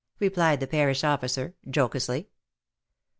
replied 0.17 0.59
the 0.59 0.65
parish 0.65 1.03
officer 1.03 1.53
jocosely. 1.71 2.27